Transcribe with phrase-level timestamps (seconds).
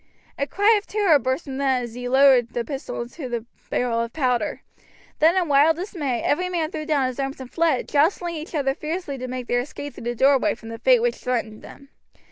[0.39, 3.99] A cry of terror burst from them as he lowered the pistol to the barrel
[4.01, 4.63] of powder.
[5.19, 8.73] Then in wild dismay every man threw down his arms and fled, jostling each other
[8.73, 11.89] fiercely to make their escape through the doorway from the fate which threatened them.